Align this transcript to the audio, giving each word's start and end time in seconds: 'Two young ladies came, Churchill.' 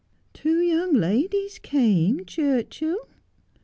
'Two 0.33 0.59
young 0.61 0.93
ladies 0.95 1.59
came, 1.59 2.25
Churchill.' 2.25 3.07